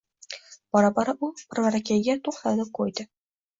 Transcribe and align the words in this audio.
Bora-bora 0.75 1.15
birvarakayiga 1.19 2.19
to‘xtadi-ko‘ydi 2.31 3.09